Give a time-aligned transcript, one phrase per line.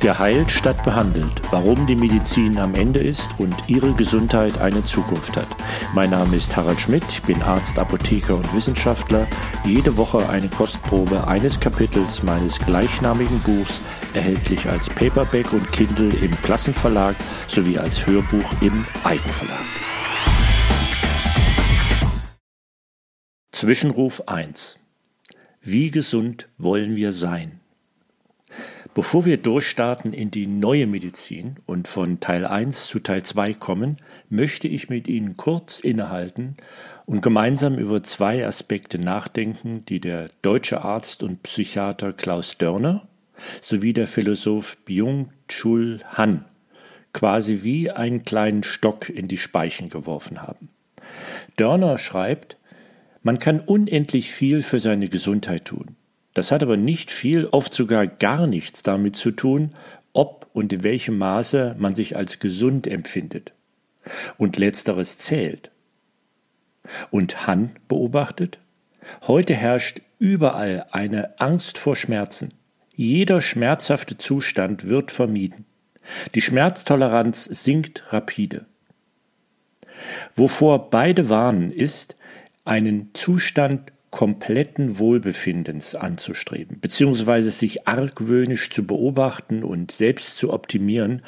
[0.00, 1.42] Geheilt statt behandelt.
[1.50, 5.48] Warum die Medizin am Ende ist und Ihre Gesundheit eine Zukunft hat.
[5.94, 9.26] Mein Name ist Harald Schmidt, ich bin Arzt, Apotheker und Wissenschaftler.
[9.62, 13.82] Jede Woche eine Kostprobe eines Kapitels meines gleichnamigen Buchs,
[14.14, 17.14] erhältlich als Paperback und Kindle im Klassenverlag
[17.46, 19.66] sowie als Hörbuch im Eigenverlag.
[23.52, 24.78] Zwischenruf 1.
[25.60, 27.60] Wie gesund wollen wir sein?
[28.94, 33.98] Bevor wir durchstarten in die neue Medizin und von Teil 1 zu Teil 2 kommen,
[34.28, 36.56] möchte ich mit Ihnen kurz innehalten
[37.06, 43.06] und gemeinsam über zwei Aspekte nachdenken, die der deutsche Arzt und Psychiater Klaus Dörner
[43.60, 46.44] sowie der Philosoph Byung-Chul Han
[47.12, 50.68] quasi wie einen kleinen Stock in die Speichen geworfen haben.
[51.56, 52.56] Dörner schreibt,
[53.22, 55.96] man kann unendlich viel für seine Gesundheit tun.
[56.34, 59.74] Das hat aber nicht viel, oft sogar gar nichts damit zu tun,
[60.12, 63.52] ob und in welchem Maße man sich als gesund empfindet.
[64.38, 65.70] Und letzteres zählt.
[67.10, 68.58] Und Han beobachtet,
[69.26, 72.54] heute herrscht überall eine Angst vor Schmerzen.
[72.94, 75.64] Jeder schmerzhafte Zustand wird vermieden.
[76.34, 78.66] Die Schmerztoleranz sinkt rapide.
[80.34, 82.16] Wovor beide warnen, ist,
[82.64, 91.22] einen Zustand kompletten Wohlbefindens anzustreben, beziehungsweise sich argwöhnisch zu beobachten und selbst zu optimieren,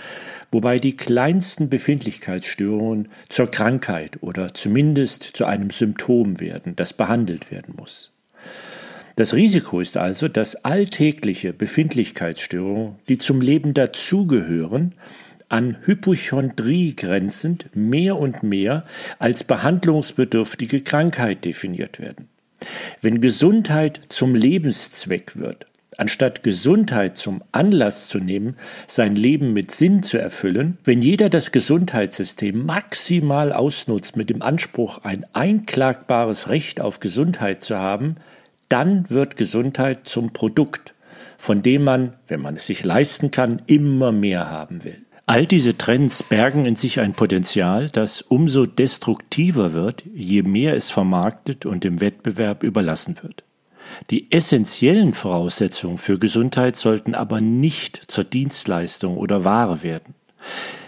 [0.51, 7.75] wobei die kleinsten Befindlichkeitsstörungen zur Krankheit oder zumindest zu einem Symptom werden, das behandelt werden
[7.77, 8.11] muss.
[9.15, 14.95] Das Risiko ist also, dass alltägliche Befindlichkeitsstörungen, die zum Leben dazugehören,
[15.49, 18.87] an Hypochondrie grenzend mehr und mehr
[19.19, 22.32] als behandlungsbedürftige Krankheit definiert werden.
[23.05, 30.05] Wenn Gesundheit zum Lebenszweck wird, anstatt Gesundheit zum Anlass zu nehmen, sein Leben mit Sinn
[30.05, 37.01] zu erfüllen, wenn jeder das Gesundheitssystem maximal ausnutzt mit dem Anspruch, ein einklagbares Recht auf
[37.01, 38.19] Gesundheit zu haben,
[38.69, 40.95] dann wird Gesundheit zum Produkt,
[41.39, 45.03] von dem man, wenn man es sich leisten kann, immer mehr haben will.
[45.33, 50.91] All diese Trends bergen in sich ein Potenzial, das umso destruktiver wird, je mehr es
[50.91, 53.43] vermarktet und dem Wettbewerb überlassen wird.
[54.11, 60.13] Die essentiellen Voraussetzungen für Gesundheit sollten aber nicht zur Dienstleistung oder Ware werden.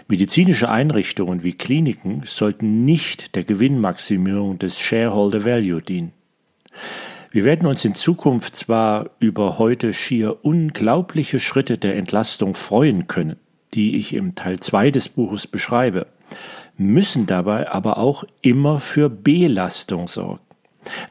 [0.09, 6.13] Medizinische Einrichtungen wie Kliniken sollten nicht der Gewinnmaximierung des Shareholder Value dienen.
[7.31, 13.37] Wir werden uns in Zukunft zwar über heute schier unglaubliche Schritte der Entlastung freuen können,
[13.75, 16.07] die ich im Teil 2 des Buches beschreibe,
[16.77, 20.41] müssen dabei aber auch immer für Belastung sorgen.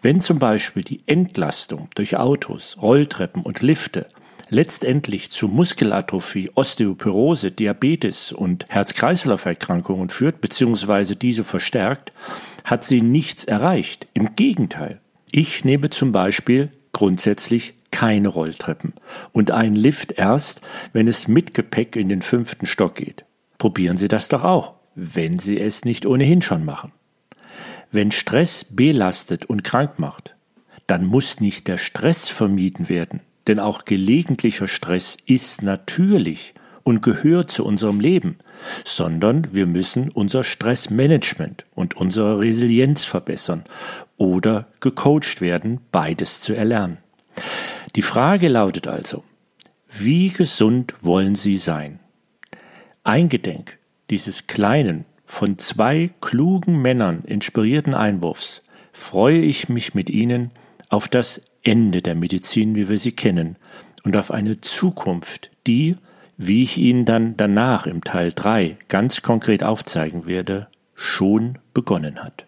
[0.02, 4.08] Wenn zum Beispiel die Entlastung durch Autos, Rolltreppen und Lifte
[4.50, 11.16] letztendlich zu Muskelatrophie, Osteoporose, Diabetes und Herz-Kreislauf-Erkrankungen führt bzw.
[11.16, 12.14] diese verstärkt,
[12.64, 14.08] hat sie nichts erreicht.
[14.14, 15.02] Im Gegenteil.
[15.32, 18.94] Ich nehme zum Beispiel grundsätzlich keine Rolltreppen
[19.32, 20.62] und ein Lift erst,
[20.92, 23.24] wenn es mit Gepäck in den fünften Stock geht.
[23.60, 26.92] Probieren Sie das doch auch, wenn Sie es nicht ohnehin schon machen.
[27.92, 30.34] Wenn Stress belastet und krank macht,
[30.88, 37.52] dann muss nicht der Stress vermieden werden, denn auch gelegentlicher Stress ist natürlich und gehört
[37.52, 38.40] zu unserem Leben,
[38.84, 43.64] sondern wir müssen unser Stressmanagement und unsere Resilienz verbessern
[44.18, 46.98] oder gecoacht werden, beides zu erlernen.
[47.96, 49.24] Die Frage lautet also,
[49.88, 52.00] wie gesund wollen Sie sein?
[53.04, 53.78] Eingedenk
[54.10, 60.52] dieses kleinen, von zwei klugen Männern inspirierten Einwurfs freue ich mich mit Ihnen
[60.90, 63.58] auf das Ende der Medizin, wie wir sie kennen,
[64.04, 65.96] und auf eine Zukunft, die,
[66.38, 72.48] wie ich Ihnen dann danach im Teil 3 ganz konkret aufzeigen werde, schon begonnen hat.